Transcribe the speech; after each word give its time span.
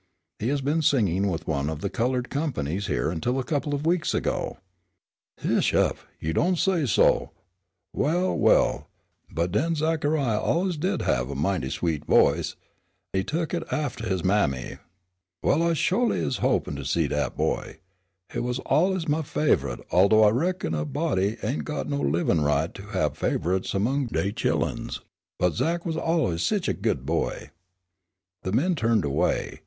He 0.39 0.47
has 0.47 0.61
been 0.61 0.81
singing 0.81 1.29
with 1.29 1.47
one 1.47 1.69
of 1.69 1.81
the 1.81 1.89
colored 1.91 2.31
companies 2.31 2.87
here 2.87 3.11
until 3.11 3.37
a 3.37 3.43
couple 3.43 3.75
of 3.75 3.85
weeks 3.85 4.15
ago." 4.15 4.57
"Heish 5.43 5.75
up; 5.77 5.97
you 6.19 6.33
don't 6.33 6.55
say 6.57 6.87
so. 6.87 7.29
Well! 7.93 8.35
well! 8.35 8.39
well! 8.39 8.87
but 9.29 9.51
den 9.51 9.75
Zachariah 9.75 10.41
allus 10.43 10.75
did 10.77 11.03
have 11.03 11.29
a 11.29 11.35
mighty 11.35 11.69
sweet 11.69 12.03
voice. 12.05 12.55
He 13.13 13.23
tu'k 13.23 13.51
hit 13.51 13.61
aftah 13.69 14.07
his 14.07 14.23
mammy. 14.23 14.79
Well, 15.43 15.61
I 15.61 15.73
sholy 15.73 16.17
is 16.17 16.37
hopin' 16.37 16.75
to 16.77 16.83
see 16.85 17.07
dat 17.07 17.37
boy. 17.37 17.77
He 18.33 18.39
was 18.39 18.59
allus 18.67 19.07
my 19.07 19.21
favorite, 19.21 19.81
aldough 19.91 20.23
I 20.25 20.29
reckon 20.31 20.73
a 20.73 20.83
body 20.83 21.37
ain' 21.43 21.59
got 21.59 21.87
no 21.87 21.99
livin' 22.01 22.41
right 22.41 22.73
to 22.73 22.87
have 22.87 23.19
favorites 23.19 23.75
among 23.75 24.07
dey 24.07 24.31
chilluns. 24.31 25.01
But 25.37 25.53
Zach 25.53 25.85
was 25.85 25.95
allus 25.95 26.41
sich 26.41 26.67
a 26.67 26.73
good 26.73 27.05
boy." 27.05 27.51
The 28.41 28.51
men 28.51 28.73
turned 28.73 29.05
away. 29.05 29.59